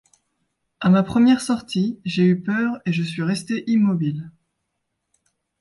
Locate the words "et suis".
2.87-3.21